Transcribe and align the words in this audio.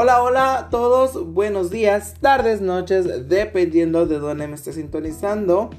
Hola, 0.00 0.22
hola 0.22 0.58
a 0.58 0.68
todos, 0.70 1.34
buenos 1.34 1.72
días, 1.72 2.14
tardes, 2.20 2.60
noches, 2.60 3.28
dependiendo 3.28 4.06
de 4.06 4.20
dónde 4.20 4.46
me 4.46 4.54
esté 4.54 4.72
sintonizando. 4.72 5.70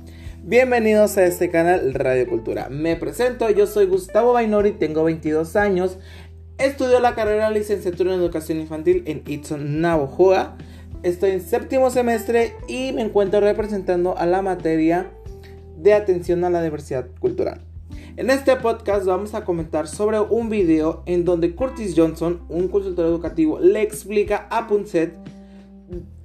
Bienvenidos 0.44 1.18
a 1.18 1.24
este 1.24 1.50
canal 1.50 1.94
Radio 1.94 2.28
Cultura. 2.28 2.68
Me 2.68 2.98
presento, 2.98 3.50
yo 3.50 3.66
soy 3.66 3.86
Gustavo 3.86 4.34
Bainori, 4.34 4.74
tengo 4.74 5.06
22 5.06 5.56
años. 5.56 6.00
Estudio 6.58 7.00
la 7.00 7.16
carrera 7.16 7.48
de 7.48 7.60
licenciatura 7.60 8.14
en 8.14 8.20
educación 8.20 8.60
infantil 8.60 9.04
en 9.06 9.24
Itson, 9.26 9.80
Navojoa. 9.80 10.58
Estoy 11.02 11.32
en 11.32 11.42
séptimo 11.42 11.90
semestre 11.90 12.58
y 12.68 12.92
me 12.92 13.04
encuentro 13.04 13.40
representando 13.40 14.18
a 14.18 14.26
la 14.26 14.42
materia 14.42 15.14
de 15.78 15.94
atención 15.94 16.44
a 16.44 16.50
la 16.50 16.62
diversidad 16.62 17.08
cultural. 17.22 17.69
En 18.20 18.30
este 18.30 18.58
podcast 18.58 19.06
vamos 19.06 19.34
a 19.34 19.46
comentar 19.46 19.88
sobre 19.88 20.20
un 20.20 20.50
video 20.50 21.04
en 21.06 21.24
donde 21.24 21.56
Curtis 21.56 21.94
Johnson, 21.96 22.42
un 22.50 22.68
consultor 22.68 23.06
educativo, 23.06 23.62
le 23.62 23.82
explica 23.82 24.46
a 24.52 24.68
Punset 24.68 25.14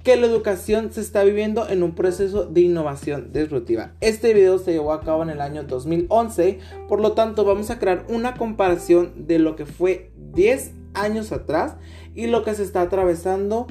que 0.03 0.17
la 0.17 0.27
educación 0.27 0.91
se 0.91 0.99
está 0.99 1.23
viviendo 1.23 1.69
en 1.69 1.83
un 1.83 1.95
proceso 1.95 2.47
de 2.47 2.59
innovación 2.59 3.31
disruptiva. 3.31 3.93
Este 4.01 4.33
video 4.33 4.59
se 4.59 4.73
llevó 4.73 4.91
a 4.91 5.03
cabo 5.03 5.23
en 5.23 5.29
el 5.29 5.39
año 5.39 5.63
2011, 5.63 6.59
por 6.89 6.99
lo 6.99 7.13
tanto 7.13 7.45
vamos 7.45 7.69
a 7.69 7.79
crear 7.79 8.05
una 8.09 8.33
comparación 8.33 9.25
de 9.25 9.39
lo 9.39 9.55
que 9.55 9.65
fue 9.65 10.11
10 10.33 10.73
años 10.95 11.31
atrás 11.31 11.77
y 12.13 12.27
lo 12.27 12.43
que 12.43 12.55
se 12.55 12.63
está 12.63 12.81
atravesando 12.81 13.67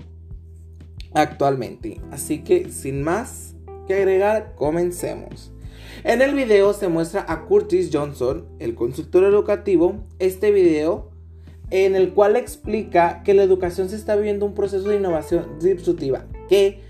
actualmente. 1.12 2.00
Así 2.10 2.38
que 2.38 2.70
sin 2.70 3.02
más 3.02 3.54
que 3.86 3.92
agregar, 3.92 4.54
comencemos. 4.56 5.53
En 6.04 6.22
el 6.22 6.34
video 6.34 6.72
se 6.72 6.88
muestra 6.88 7.24
a 7.28 7.46
Curtis 7.46 7.90
Johnson, 7.92 8.46
el 8.58 8.74
consultor 8.74 9.24
educativo, 9.24 10.04
este 10.18 10.50
video 10.50 11.10
en 11.70 11.96
el 11.96 12.12
cual 12.12 12.36
explica 12.36 13.22
que 13.22 13.34
la 13.34 13.42
educación 13.42 13.88
se 13.88 13.96
está 13.96 14.16
viviendo 14.16 14.46
un 14.46 14.54
proceso 14.54 14.88
de 14.88 14.96
innovación 14.96 15.58
disruptiva 15.60 16.26
que 16.48 16.80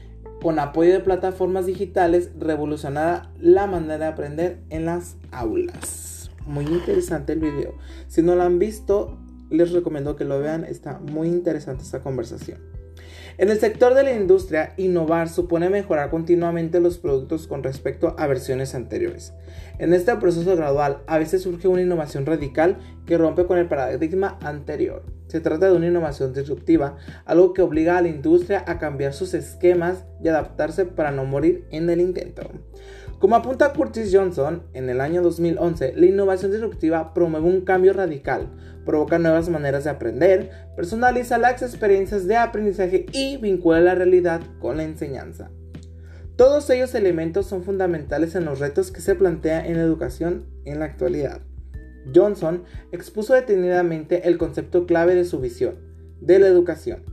con 0.43 0.59
apoyo 0.59 0.93
de 0.93 1.01
plataformas 1.01 1.67
digitales 1.67 2.31
revolucionará 2.39 3.31
la 3.41 3.67
manera 3.67 3.97
de 3.97 4.05
aprender 4.07 4.59
en 4.69 4.85
las 4.85 5.17
aulas. 5.31 6.31
Muy 6.47 6.67
interesante 6.67 7.33
el 7.33 7.41
video. 7.41 7.75
Si 8.09 8.21
no 8.21 8.35
lo 8.35 8.43
han 8.43 8.59
visto, 8.59 9.17
les 9.49 9.73
recomiendo 9.73 10.17
que 10.17 10.25
lo 10.25 10.39
vean. 10.41 10.65
Está 10.65 10.99
muy 10.99 11.29
interesante 11.29 11.85
esta 11.85 12.01
conversación. 12.01 12.74
En 13.37 13.51
el 13.51 13.59
sector 13.59 13.95
de 13.95 14.05
la 14.05 14.13
industria, 14.13 14.75
innovar 14.77 15.29
supone 15.29 15.69
mejorar 15.69 16.09
continuamente 16.09 16.79
los 16.79 16.99
productos 16.99 17.49
con 17.49 17.65
respecto 17.65 18.15
a 18.17 18.29
versiones 18.29 18.77
anteriores. 18.77 19.33
En 19.79 19.93
este 19.93 20.15
proceso 20.17 20.55
gradual, 20.55 21.03
a 21.09 21.19
veces 21.19 21.43
surge 21.43 21.67
una 21.67 21.83
innovación 21.83 22.27
radical 22.27 22.79
que 23.07 23.19
rompe 23.19 23.45
con 23.47 23.59
el 23.59 23.67
paradigma 23.67 24.39
anterior. 24.41 25.03
Se 25.27 25.41
trata 25.41 25.67
de 25.67 25.77
una 25.77 25.89
innovación 25.89 26.33
disruptiva, 26.33 26.97
algo 27.25 27.55
que 27.55 27.63
obliga 27.63 27.99
a 27.99 28.03
la 28.03 28.09
industria 28.09 28.65
a 28.69 28.79
cambiar 28.79 29.13
sus 29.13 29.35
esquemas 29.35 30.05
y 30.23 30.29
adaptarse 30.29 30.85
para 30.85 31.11
no 31.11 31.25
morir 31.25 31.67
en 31.73 31.91
el 31.91 32.01
intento. 32.01 32.43
Como 33.19 33.37
apunta 33.37 33.73
Curtis 33.73 34.11
Johnson, 34.13 34.65
en 34.75 34.91
el 34.91 35.01
año 35.01 35.23
2011, 35.23 35.95
la 35.97 36.07
innovación 36.07 36.51
disruptiva 36.51 37.15
promueve 37.15 37.47
un 37.47 37.63
cambio 37.63 37.93
radical, 37.93 38.49
provoca 38.85 39.19
nuevas 39.19 39.49
maneras 39.49 39.85
de 39.85 39.91
aprender, 39.91 40.51
personaliza 40.77 41.39
las 41.39 41.63
experiencias 41.63 42.27
de 42.27 42.37
aprendizaje 42.37 43.07
y 43.13 43.39
vincula 43.39 43.81
la 43.81 43.95
realidad 43.95 44.41
con 44.61 44.77
la 44.77 44.83
enseñanza. 44.83 45.51
Todos 46.37 46.69
ellos 46.71 46.95
elementos 46.95 47.47
son 47.47 47.63
fundamentales 47.63 48.35
en 48.35 48.45
los 48.45 48.59
retos 48.59 48.91
que 48.91 49.01
se 49.01 49.15
plantea 49.15 49.65
en 49.65 49.77
la 49.77 49.85
educación 49.85 50.47
en 50.65 50.81
la 50.81 50.87
actualidad. 50.87 51.41
Johnson 52.13 52.65
expuso 52.93 53.35
detenidamente 53.35 54.29
el 54.29 54.37
concepto 54.37 54.85
clave 54.87 55.15
de 55.15 55.25
su 55.25 55.41
visión 55.41 55.77
de 56.21 56.41
la 56.41 56.49
educación, 56.49 57.05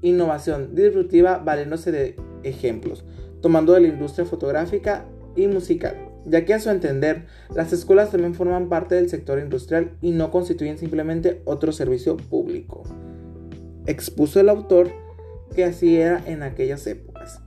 innovación 0.00 0.74
disruptiva 0.74 1.38
valiéndose 1.38 1.90
de 1.90 2.16
ejemplos, 2.44 3.04
tomando 3.42 3.72
de 3.72 3.80
la 3.80 3.88
industria 3.88 4.24
fotográfica 4.24 5.04
y 5.38 5.48
musical, 5.48 5.96
ya 6.26 6.44
que 6.44 6.54
a 6.54 6.60
su 6.60 6.70
entender 6.70 7.26
las 7.54 7.72
escuelas 7.72 8.10
también 8.10 8.34
forman 8.34 8.68
parte 8.68 8.94
del 8.94 9.08
sector 9.08 9.38
industrial 9.38 9.92
y 10.00 10.10
no 10.10 10.30
constituyen 10.30 10.78
simplemente 10.78 11.42
otro 11.44 11.72
servicio 11.72 12.16
público. 12.16 12.82
Expuso 13.86 14.40
el 14.40 14.48
autor 14.48 14.90
que 15.54 15.64
así 15.64 15.96
era 15.96 16.22
en 16.26 16.42
aquellas 16.42 16.86
épocas. 16.86 17.40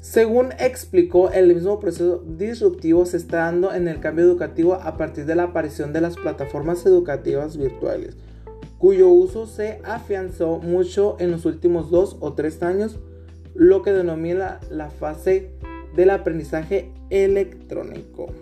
Según 0.00 0.50
explicó, 0.58 1.30
el 1.30 1.54
mismo 1.54 1.78
proceso 1.78 2.24
disruptivo 2.26 3.06
se 3.06 3.16
está 3.16 3.38
dando 3.38 3.72
en 3.72 3.86
el 3.86 4.00
cambio 4.00 4.24
educativo 4.24 4.74
a 4.74 4.96
partir 4.96 5.26
de 5.26 5.36
la 5.36 5.44
aparición 5.44 5.92
de 5.92 6.00
las 6.00 6.16
plataformas 6.16 6.84
educativas 6.84 7.56
virtuales, 7.56 8.16
cuyo 8.78 9.08
uso 9.10 9.46
se 9.46 9.80
afianzó 9.84 10.58
mucho 10.58 11.16
en 11.20 11.30
los 11.30 11.44
últimos 11.46 11.90
dos 11.92 12.16
o 12.18 12.32
tres 12.32 12.64
años, 12.64 12.98
lo 13.54 13.82
que 13.82 13.92
denomina 13.92 14.58
la 14.70 14.90
fase 14.90 15.52
del 15.94 16.10
aprendizaje 16.10 16.90
electrónico. 17.10 18.32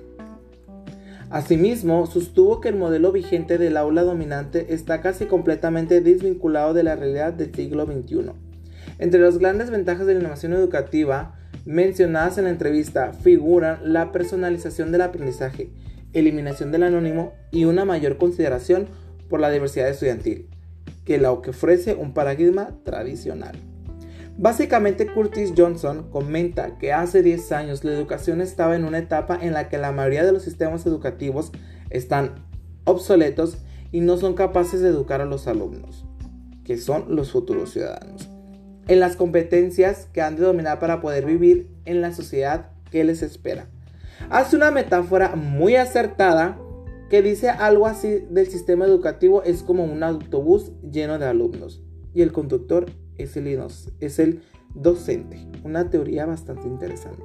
Asimismo, 1.31 2.07
sostuvo 2.07 2.61
que 2.61 2.69
el 2.69 2.77
modelo 2.77 3.13
vigente 3.13 3.57
del 3.57 3.77
aula 3.77 4.03
dominante 4.03 4.75
está 4.75 5.01
casi 5.01 5.27
completamente 5.27 6.01
desvinculado 6.01 6.75
de 6.75 6.83
la 6.83 6.97
realidad 6.97 7.33
del 7.33 7.55
siglo 7.55 7.87
XXI. 7.87 8.33
Entre 8.99 9.21
las 9.21 9.39
grandes 9.39 9.71
ventajas 9.71 10.07
de 10.07 10.15
la 10.15 10.21
innovación 10.21 10.53
educativa 10.55 11.37
mencionadas 11.65 12.39
en 12.39 12.45
la 12.45 12.51
entrevista 12.51 13.13
figuran 13.13 13.79
la 13.85 14.11
personalización 14.11 14.91
del 14.91 15.03
aprendizaje, 15.03 15.71
eliminación 16.13 16.73
del 16.73 16.83
anónimo 16.83 17.33
y 17.53 17.65
una 17.65 17.85
mayor 17.85 18.17
consideración 18.17 18.89
por 19.29 19.41
la 19.41 19.51
diversidad 19.51 19.89
estudiantil, 19.89 20.49
que 21.05 21.19
la 21.19 21.37
que 21.43 21.51
ofrece 21.51 21.95
un 21.95 22.13
paradigma 22.13 22.71
tradicional. 22.83 23.57
Básicamente 24.41 25.07
Curtis 25.07 25.53
Johnson 25.55 26.09
comenta 26.11 26.79
que 26.79 26.95
hace 26.95 27.23
10 27.23 27.53
años 27.53 27.85
la 27.85 27.93
educación 27.93 28.41
estaba 28.41 28.75
en 28.75 28.87
una 28.87 28.97
etapa 28.97 29.39
en 29.39 29.53
la 29.53 29.69
que 29.69 29.77
la 29.77 29.93
mayoría 29.93 30.25
de 30.25 30.33
los 30.33 30.45
sistemas 30.45 30.87
educativos 30.87 31.53
están 31.91 32.47
obsoletos 32.85 33.59
y 33.93 34.01
no 34.01 34.17
son 34.17 34.33
capaces 34.33 34.81
de 34.81 34.89
educar 34.89 35.21
a 35.21 35.27
los 35.27 35.47
alumnos, 35.47 36.07
que 36.65 36.79
son 36.79 37.15
los 37.15 37.33
futuros 37.33 37.71
ciudadanos, 37.71 38.31
en 38.89 38.99
las 38.99 39.15
competencias 39.15 40.07
que 40.11 40.23
han 40.23 40.37
de 40.37 40.45
dominar 40.45 40.79
para 40.79 41.03
poder 41.03 41.27
vivir 41.27 41.69
en 41.85 42.01
la 42.01 42.15
sociedad 42.15 42.71
que 42.91 43.05
les 43.05 43.21
espera. 43.21 43.67
Hace 44.31 44.57
una 44.57 44.71
metáfora 44.71 45.37
muy 45.37 45.77
acertada 45.77 46.59
que 47.11 47.21
dice 47.21 47.51
algo 47.51 47.87
así 47.87 48.25
del 48.31 48.47
sistema 48.47 48.87
educativo 48.87 49.43
es 49.43 49.63
como 49.63 49.85
un 49.85 50.03
autobús 50.03 50.73
lleno 50.91 51.19
de 51.19 51.27
alumnos 51.27 51.83
y 52.15 52.23
el 52.23 52.33
conductor 52.33 52.87
es 53.23 53.37
el, 53.37 53.47
es 54.01 54.19
el 54.19 54.43
docente. 54.75 55.47
Una 55.65 55.91
teoría 55.91 56.27
bastante 56.27 56.69
interesante. 56.69 57.25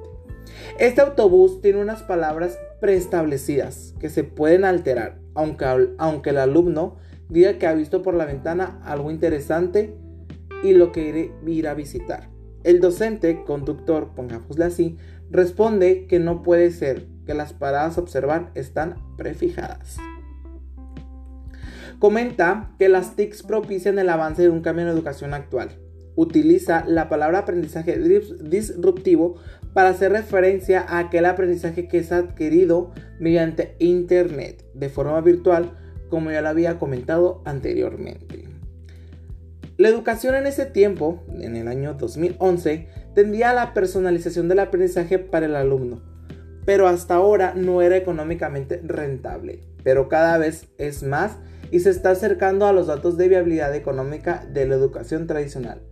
Este 0.78 1.00
autobús 1.00 1.60
tiene 1.60 1.80
unas 1.80 2.02
palabras 2.02 2.58
preestablecidas 2.80 3.94
que 3.98 4.08
se 4.08 4.24
pueden 4.24 4.64
alterar, 4.64 5.18
aunque, 5.34 5.90
aunque 5.98 6.30
el 6.30 6.38
alumno 6.38 6.96
diga 7.28 7.58
que 7.58 7.66
ha 7.66 7.74
visto 7.74 8.02
por 8.02 8.14
la 8.14 8.26
ventana 8.26 8.80
algo 8.84 9.10
interesante 9.10 9.94
y 10.62 10.72
lo 10.72 10.92
quiere 10.92 11.32
ir 11.46 11.68
a 11.68 11.74
visitar. 11.74 12.28
El 12.64 12.80
docente, 12.80 13.44
conductor, 13.44 14.12
pongámosle 14.14 14.64
así, 14.64 14.96
responde 15.30 16.06
que 16.06 16.18
no 16.18 16.42
puede 16.42 16.70
ser, 16.70 17.06
que 17.24 17.34
las 17.34 17.52
paradas 17.52 17.98
a 17.98 18.00
observar 18.00 18.50
están 18.54 18.96
prefijadas. 19.16 19.96
Comenta 21.98 22.74
que 22.78 22.88
las 22.88 23.16
TICs 23.16 23.42
propician 23.42 23.98
el 23.98 24.10
avance 24.10 24.42
de 24.42 24.50
un 24.50 24.60
cambio 24.60 24.84
en 24.84 24.90
educación 24.90 25.32
actual 25.32 25.85
utiliza 26.16 26.84
la 26.86 27.08
palabra 27.08 27.40
aprendizaje 27.40 27.96
disruptivo 28.40 29.36
para 29.72 29.90
hacer 29.90 30.10
referencia 30.12 30.80
a 30.80 30.98
aquel 30.98 31.26
aprendizaje 31.26 31.86
que 31.86 31.98
es 31.98 32.10
adquirido 32.10 32.92
mediante 33.20 33.76
Internet 33.78 34.64
de 34.74 34.88
forma 34.88 35.20
virtual, 35.20 35.72
como 36.08 36.30
ya 36.30 36.40
lo 36.40 36.48
había 36.48 36.78
comentado 36.78 37.42
anteriormente. 37.44 38.48
La 39.76 39.90
educación 39.90 40.34
en 40.34 40.46
ese 40.46 40.64
tiempo, 40.64 41.22
en 41.28 41.54
el 41.54 41.68
año 41.68 41.94
2011, 41.94 42.88
tendía 43.14 43.50
a 43.50 43.54
la 43.54 43.74
personalización 43.74 44.48
del 44.48 44.60
aprendizaje 44.60 45.18
para 45.18 45.44
el 45.44 45.54
alumno, 45.54 46.00
pero 46.64 46.88
hasta 46.88 47.16
ahora 47.16 47.52
no 47.54 47.82
era 47.82 47.98
económicamente 47.98 48.80
rentable, 48.82 49.60
pero 49.84 50.08
cada 50.08 50.38
vez 50.38 50.68
es 50.78 51.02
más 51.02 51.36
y 51.70 51.80
se 51.80 51.90
está 51.90 52.10
acercando 52.10 52.66
a 52.66 52.72
los 52.72 52.86
datos 52.86 53.18
de 53.18 53.28
viabilidad 53.28 53.74
económica 53.74 54.46
de 54.50 54.66
la 54.66 54.76
educación 54.76 55.26
tradicional. 55.26 55.82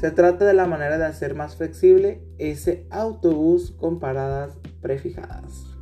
Se 0.00 0.10
trata 0.10 0.44
de 0.44 0.54
la 0.54 0.66
manera 0.66 0.98
de 0.98 1.04
hacer 1.04 1.34
más 1.34 1.56
flexible 1.56 2.20
ese 2.38 2.86
autobús 2.90 3.72
con 3.78 4.00
paradas 4.00 4.52
prefijadas. 4.80 5.74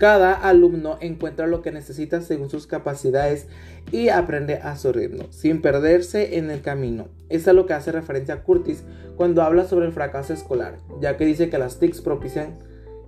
Cada 0.00 0.32
alumno 0.32 0.96
encuentra 1.00 1.46
lo 1.46 1.60
que 1.60 1.72
necesita 1.72 2.22
según 2.22 2.48
sus 2.48 2.66
capacidades 2.66 3.48
y 3.92 4.08
aprende 4.08 4.54
a 4.54 4.76
su 4.76 4.92
ritmo, 4.92 5.24
sin 5.30 5.60
perderse 5.60 6.38
en 6.38 6.50
el 6.50 6.62
camino. 6.62 7.08
Es 7.28 7.46
a 7.48 7.52
lo 7.52 7.66
que 7.66 7.74
hace 7.74 7.92
referencia 7.92 8.42
Curtis 8.42 8.82
cuando 9.16 9.42
habla 9.42 9.66
sobre 9.66 9.84
el 9.84 9.92
fracaso 9.92 10.32
escolar, 10.32 10.78
ya 11.02 11.18
que 11.18 11.26
dice 11.26 11.50
que 11.50 11.58
las 11.58 11.78
TICs 11.78 12.00
propician 12.00 12.58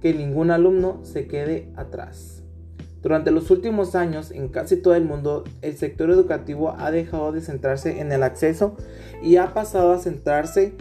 que 0.03 0.13
ningún 0.13 0.51
alumno 0.51 1.01
se 1.03 1.27
quede 1.27 1.73
atrás. 1.77 2.42
Durante 3.03 3.33
los 3.33 3.51
últimos 3.51 3.97
años, 3.97 4.31
en 4.31 4.49
casi 4.49 4.77
todo 4.77 4.95
el 4.95 5.05
mundo, 5.05 5.43
el 5.61 5.77
sector 5.77 6.11
educativo 6.11 6.75
ha 6.79 6.93
dejado 6.93 7.33
de 7.33 7.41
centrarse 7.41 8.01
en 8.01 8.13
el 8.13 8.23
acceso 8.23 8.77
y 9.23 9.37
ha 9.37 9.53
pasado 9.53 9.93
a 9.93 9.99
centrarse 9.99 10.75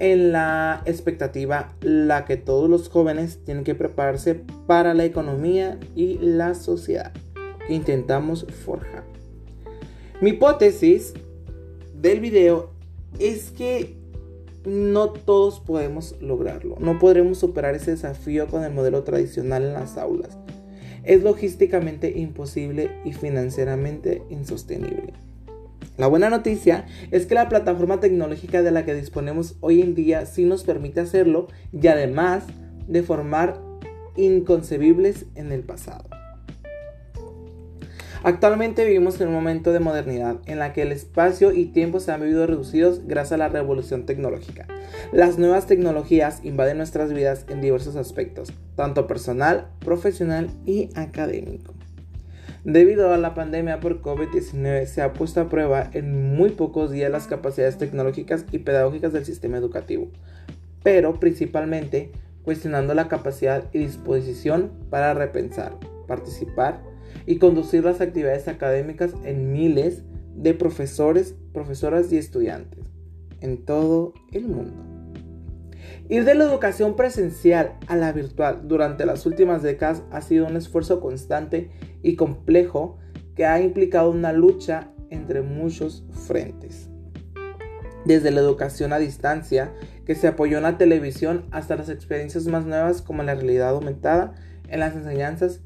en 0.00 0.32
la 0.32 0.82
expectativa 0.84 1.72
la 1.80 2.24
que 2.24 2.36
todos 2.36 2.68
los 2.68 2.88
jóvenes 2.88 3.38
tienen 3.44 3.62
que 3.62 3.76
prepararse 3.76 4.42
para 4.66 4.94
la 4.94 5.04
economía 5.04 5.78
y 5.94 6.18
la 6.18 6.54
sociedad 6.54 7.12
que 7.66 7.74
intentamos 7.74 8.44
forjar. 8.64 9.04
Mi 10.20 10.30
hipótesis 10.30 11.14
del 11.94 12.18
video 12.18 12.70
es 13.20 13.50
que 13.52 13.96
no 14.64 15.10
todos 15.10 15.60
podemos 15.60 16.16
lograrlo. 16.20 16.76
No 16.80 16.98
podremos 16.98 17.38
superar 17.38 17.76
ese 17.76 17.92
desafío 17.92 18.48
con 18.48 18.64
el 18.64 18.72
modelo 18.72 19.04
tradicional 19.04 19.62
en 19.62 19.74
las 19.74 19.96
aulas. 19.96 20.36
Es 21.08 21.22
logísticamente 21.22 22.18
imposible 22.18 22.90
y 23.02 23.14
financieramente 23.14 24.22
insostenible. 24.28 25.14
La 25.96 26.06
buena 26.06 26.28
noticia 26.28 26.84
es 27.10 27.24
que 27.24 27.34
la 27.34 27.48
plataforma 27.48 27.98
tecnológica 27.98 28.62
de 28.62 28.72
la 28.72 28.84
que 28.84 28.94
disponemos 28.94 29.56
hoy 29.60 29.80
en 29.80 29.94
día 29.94 30.26
sí 30.26 30.44
nos 30.44 30.64
permite 30.64 31.00
hacerlo 31.00 31.48
y 31.72 31.86
además 31.86 32.44
de 32.86 33.02
formar 33.02 33.58
inconcebibles 34.16 35.24
en 35.34 35.50
el 35.50 35.62
pasado. 35.62 36.17
Actualmente 38.24 38.84
vivimos 38.84 39.20
en 39.20 39.28
un 39.28 39.34
momento 39.34 39.72
de 39.72 39.78
modernidad 39.78 40.38
en 40.46 40.58
la 40.58 40.72
que 40.72 40.82
el 40.82 40.90
espacio 40.90 41.52
y 41.52 41.66
tiempo 41.66 42.00
se 42.00 42.10
han 42.10 42.20
vivido 42.20 42.46
reducidos 42.46 43.06
gracias 43.06 43.32
a 43.32 43.36
la 43.36 43.48
revolución 43.48 44.06
tecnológica. 44.06 44.66
Las 45.12 45.38
nuevas 45.38 45.66
tecnologías 45.66 46.40
invaden 46.42 46.78
nuestras 46.78 47.12
vidas 47.12 47.46
en 47.48 47.60
diversos 47.60 47.94
aspectos, 47.94 48.52
tanto 48.74 49.06
personal, 49.06 49.68
profesional 49.78 50.50
y 50.66 50.90
académico. 50.96 51.74
Debido 52.64 53.14
a 53.14 53.18
la 53.18 53.34
pandemia 53.34 53.78
por 53.78 54.02
COVID-19 54.02 54.86
se 54.86 55.00
ha 55.00 55.12
puesto 55.12 55.40
a 55.40 55.48
prueba 55.48 55.88
en 55.92 56.34
muy 56.34 56.50
pocos 56.50 56.90
días 56.90 57.12
las 57.12 57.28
capacidades 57.28 57.78
tecnológicas 57.78 58.46
y 58.50 58.58
pedagógicas 58.58 59.12
del 59.12 59.24
sistema 59.24 59.58
educativo, 59.58 60.08
pero 60.82 61.20
principalmente 61.20 62.10
cuestionando 62.42 62.94
la 62.94 63.06
capacidad 63.06 63.64
y 63.72 63.78
disposición 63.78 64.72
para 64.90 65.14
repensar, 65.14 65.76
participar 66.08 66.87
y 67.26 67.38
conducir 67.38 67.84
las 67.84 68.00
actividades 68.00 68.48
académicas 68.48 69.12
en 69.24 69.52
miles 69.52 70.02
de 70.34 70.54
profesores, 70.54 71.34
profesoras 71.52 72.12
y 72.12 72.16
estudiantes 72.16 72.84
en 73.40 73.64
todo 73.64 74.14
el 74.32 74.46
mundo. 74.46 74.84
Ir 76.08 76.24
de 76.24 76.34
la 76.34 76.44
educación 76.44 76.96
presencial 76.96 77.74
a 77.86 77.96
la 77.96 78.12
virtual 78.12 78.62
durante 78.66 79.04
las 79.04 79.26
últimas 79.26 79.62
décadas 79.62 80.02
ha 80.10 80.20
sido 80.20 80.46
un 80.46 80.56
esfuerzo 80.56 81.00
constante 81.00 81.70
y 82.02 82.16
complejo 82.16 82.98
que 83.34 83.46
ha 83.46 83.60
implicado 83.60 84.10
una 84.10 84.32
lucha 84.32 84.90
entre 85.10 85.42
muchos 85.42 86.04
frentes. 86.26 86.88
Desde 88.04 88.30
la 88.30 88.40
educación 88.40 88.92
a 88.92 88.98
distancia, 88.98 89.72
que 90.06 90.14
se 90.14 90.28
apoyó 90.28 90.56
en 90.56 90.62
la 90.62 90.78
televisión, 90.78 91.44
hasta 91.50 91.76
las 91.76 91.90
experiencias 91.90 92.46
más 92.46 92.64
nuevas 92.64 93.02
como 93.02 93.22
la 93.22 93.34
realidad 93.34 93.70
aumentada 93.70 94.34
en 94.68 94.80
las 94.80 94.94
enseñanzas 94.94 95.60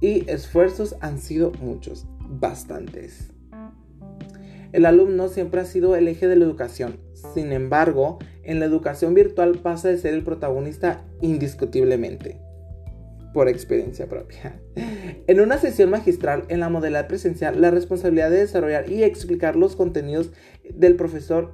y 0.00 0.28
esfuerzos 0.30 0.96
han 1.00 1.18
sido 1.18 1.52
muchos, 1.60 2.06
bastantes. 2.28 3.30
El 4.72 4.86
alumno 4.86 5.28
siempre 5.28 5.60
ha 5.60 5.64
sido 5.64 5.96
el 5.96 6.06
eje 6.06 6.28
de 6.28 6.36
la 6.36 6.44
educación. 6.44 6.98
Sin 7.34 7.52
embargo, 7.52 8.18
en 8.44 8.60
la 8.60 8.66
educación 8.66 9.14
virtual 9.14 9.58
pasa 9.58 9.88
de 9.88 9.98
ser 9.98 10.14
el 10.14 10.22
protagonista 10.22 11.04
indiscutiblemente, 11.20 12.40
por 13.34 13.48
experiencia 13.48 14.08
propia. 14.08 14.60
En 15.26 15.40
una 15.40 15.58
sesión 15.58 15.90
magistral 15.90 16.44
en 16.48 16.60
la 16.60 16.68
modalidad 16.68 17.08
presencial, 17.08 17.60
la 17.60 17.70
responsabilidad 17.70 18.30
de 18.30 18.38
desarrollar 18.38 18.90
y 18.90 19.02
explicar 19.02 19.56
los 19.56 19.76
contenidos 19.76 20.30
del 20.72 20.96
profesor, 20.96 21.50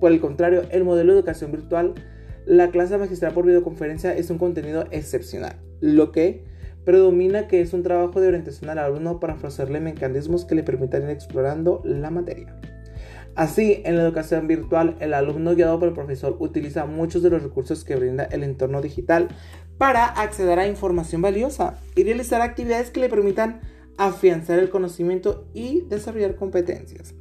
por 0.00 0.12
el 0.12 0.20
contrario, 0.20 0.62
el 0.70 0.84
modelo 0.84 1.12
de 1.12 1.18
educación 1.18 1.52
virtual, 1.52 1.94
la 2.46 2.70
clase 2.70 2.96
magistral 2.96 3.34
por 3.34 3.44
videoconferencia 3.44 4.16
es 4.16 4.30
un 4.30 4.38
contenido 4.38 4.86
excepcional, 4.92 5.56
lo 5.80 6.12
que 6.12 6.44
predomina 6.86 7.48
que 7.48 7.60
es 7.60 7.74
un 7.74 7.82
trabajo 7.82 8.20
de 8.20 8.28
orientación 8.28 8.70
al 8.70 8.78
alumno 8.78 9.18
para 9.18 9.34
ofrecerle 9.34 9.80
mecanismos 9.80 10.44
que 10.44 10.54
le 10.54 10.62
permitan 10.62 11.02
ir 11.02 11.10
explorando 11.10 11.82
la 11.84 12.10
materia. 12.10 12.54
Así, 13.34 13.82
en 13.84 13.96
la 13.96 14.02
educación 14.02 14.46
virtual, 14.46 14.96
el 15.00 15.12
alumno 15.12 15.54
guiado 15.54 15.78
por 15.80 15.88
el 15.88 15.94
profesor 15.94 16.36
utiliza 16.38 16.86
muchos 16.86 17.22
de 17.22 17.30
los 17.30 17.42
recursos 17.42 17.84
que 17.84 17.96
brinda 17.96 18.24
el 18.24 18.44
entorno 18.44 18.80
digital 18.80 19.28
para 19.78 20.06
acceder 20.06 20.60
a 20.60 20.68
información 20.68 21.20
valiosa 21.20 21.76
y 21.96 22.04
realizar 22.04 22.40
actividades 22.40 22.90
que 22.90 23.00
le 23.00 23.08
permitan 23.08 23.60
afianzar 23.98 24.60
el 24.60 24.70
conocimiento 24.70 25.48
y 25.52 25.82
desarrollar 25.88 26.36
competencias. 26.36 27.14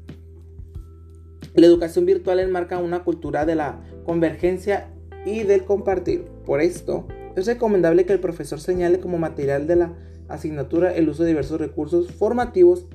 La 1.56 1.65
educación 1.65 2.06
virtual 2.06 2.39
enmarca 2.39 2.77
una 2.77 3.03
cultura 3.03 3.45
de 3.45 3.56
la 3.56 3.81
convergencia 4.06 4.89
y 5.25 5.44
del 5.44 5.65
compartir. 5.65 6.25
Por 6.45 6.62
esto, 6.62 7.07
es 7.36 7.48
recomendable 7.48 8.06
que 8.06 8.14
el 8.14 8.20
profesor 8.20 8.60
señale 8.60 9.00
como 9.00 9.18
material 9.18 9.68
de 9.68 9.76
la 9.76 9.94
asignatura 10.28 10.94
el 10.94 11.10
uso 11.10 11.24
de 11.24 11.30
diversos 11.30 11.60
recursos 11.60 12.12
formativos 12.12 12.88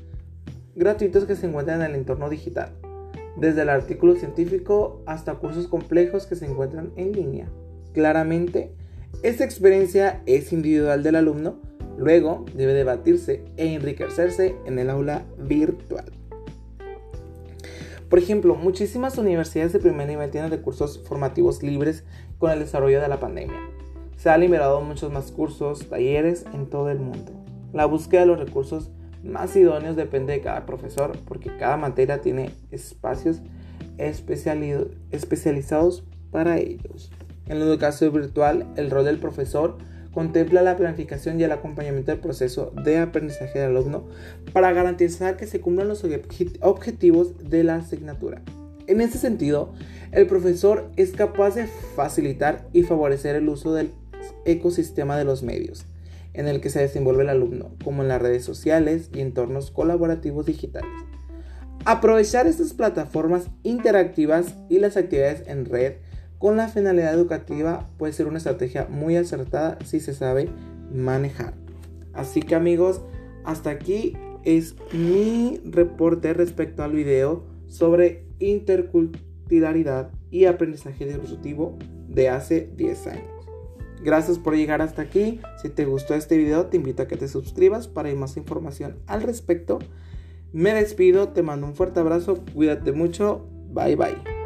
gratuitos 0.75 1.25
que 1.25 1.37
se 1.37 1.47
encuentran 1.47 1.83
en 1.83 1.91
el 1.91 1.97
entorno 1.97 2.31
digital, 2.31 2.73
desde 3.37 3.63
el 3.63 3.69
artículo 3.69 4.17
científico 4.17 5.03
hasta 5.07 5.35
cursos 5.35 5.67
complejos 5.67 6.27
que 6.27 6.37
se 6.37 6.47
encuentran 6.47 6.93
en 6.97 7.13
línea. 7.13 7.49
Claramente, 7.93 8.73
esta 9.23 9.45
experiencia 9.45 10.23
es 10.27 10.53
individual 10.53 11.03
del 11.03 11.17
alumno, 11.17 11.61
luego 11.99 12.47
debe 12.55 12.73
debatirse 12.73 13.45
e 13.57 13.75
enriquecerse 13.75 14.57
en 14.65 14.79
el 14.79 14.89
aula 14.89 15.27
virtual. 15.39 16.07
Por 18.09 18.19
ejemplo, 18.19 18.57
muchísimas 18.57 19.19
universidades 19.19 19.73
de 19.73 19.79
primer 19.79 20.09
nivel 20.09 20.31
tienen 20.31 20.51
recursos 20.51 21.05
formativos 21.07 21.63
libres 21.63 22.05
con 22.39 22.51
el 22.51 22.59
desarrollo 22.59 23.01
de 23.01 23.09
la 23.09 23.21
pandemia. 23.21 23.70
Se 24.21 24.29
han 24.29 24.43
liberado 24.43 24.83
muchos 24.83 25.11
más 25.11 25.33
cursos, 25.33 25.89
talleres 25.89 26.45
en 26.53 26.67
todo 26.67 26.91
el 26.91 26.99
mundo. 26.99 27.33
La 27.73 27.87
búsqueda 27.87 28.21
de 28.21 28.27
los 28.27 28.39
recursos 28.39 28.91
más 29.25 29.57
idóneos 29.57 29.97
depende 29.97 30.35
de 30.35 30.43
cada 30.43 30.67
profesor 30.67 31.13
porque 31.25 31.57
cada 31.57 31.79
materia 31.79 32.21
tiene 32.21 32.51
espacios 32.71 33.41
especializados 33.97 36.05
para 36.31 36.59
ellos. 36.59 37.11
En 37.47 37.61
la 37.61 37.65
educación 37.65 38.13
virtual, 38.13 38.67
el 38.77 38.91
rol 38.91 39.07
del 39.07 39.17
profesor 39.17 39.79
contempla 40.13 40.61
la 40.61 40.77
planificación 40.77 41.41
y 41.41 41.45
el 41.45 41.53
acompañamiento 41.53 42.11
del 42.11 42.21
proceso 42.21 42.75
de 42.85 42.99
aprendizaje 42.99 43.59
del 43.59 43.75
alumno 43.75 44.05
para 44.53 44.75
garantizar 44.75 45.39
que 45.39 45.47
se 45.47 45.63
cumplan 45.63 45.89
los 45.89 46.05
objetivos 46.61 47.49
de 47.49 47.65
la 47.65 47.77
asignatura. 47.77 48.43
En 48.87 49.01
ese 49.01 49.17
sentido, 49.17 49.73
el 50.13 50.27
profesor 50.27 50.91
es 50.97 51.13
capaz 51.13 51.55
de 51.55 51.69
facilitar 51.97 52.69
y 52.75 52.83
favorecer 52.83 53.37
el 53.37 53.49
uso 53.49 53.73
del 53.73 53.93
ecosistema 54.45 55.17
de 55.17 55.25
los 55.25 55.43
medios 55.43 55.87
en 56.33 56.47
el 56.47 56.61
que 56.61 56.71
se 56.71 56.81
desenvuelve 56.81 57.23
el 57.23 57.29
alumno, 57.29 57.75
como 57.85 58.03
en 58.03 58.09
las 58.09 58.23
redes 58.23 58.45
sociales 58.45 59.11
y 59.13 59.21
entornos 59.21 59.71
colaborativos 59.71 60.47
digitales. 60.47 60.91
Aprovechar 61.85 62.47
estas 62.47 62.75
plataformas 62.75 63.49
interactivas 63.63 64.55
y 64.69 64.79
las 64.79 64.97
actividades 64.97 65.47
en 65.49 65.65
red 65.65 65.95
con 66.39 66.57
la 66.57 66.69
finalidad 66.69 67.15
educativa 67.15 67.91
puede 67.99 68.13
ser 68.13 68.27
una 68.27 68.39
estrategia 68.39 68.87
muy 68.89 69.17
acertada 69.17 69.79
si 69.85 70.01
se 70.01 70.15
sabe 70.15 70.49
manejar. 70.93 71.55
Así 72.13 72.41
que 72.41 72.55
amigos, 72.55 73.01
hasta 73.45 73.71
aquí 73.71 74.17
es 74.45 74.75
mi 74.93 75.61
reporte 75.65 76.33
respecto 76.35 76.83
al 76.83 76.93
video 76.93 77.45
sobre 77.67 78.25
interculturalidad 78.39 80.11
y 80.31 80.47
aprendizaje 80.47 81.07
disruptivo 81.07 81.79
de 82.09 82.29
hace 82.29 82.71
10 82.77 83.07
años. 83.07 83.40
Gracias 84.03 84.39
por 84.39 84.57
llegar 84.57 84.81
hasta 84.83 85.03
aquí. 85.03 85.41
Si 85.63 85.69
te 85.69 85.85
gustó 85.85 86.15
este 86.15 86.37
video, 86.37 86.67
te 86.67 86.77
invito 86.77 87.03
a 87.03 87.09
que 87.09 87.17
te 87.17 87.29
suscribas 87.29 87.89
para 87.89 88.11
ir 88.11 88.17
más 88.17 88.37
información 88.37 88.97
al 89.07 89.23
respecto. 89.23 89.79
Me 90.53 90.75
despido, 90.75 91.29
te 91.29 91.43
mando 91.43 91.67
un 91.67 91.75
fuerte 91.75 92.01
abrazo, 92.01 92.43
cuídate 92.55 92.93
mucho, 92.93 93.47
bye 93.73 93.95
bye. 93.97 94.40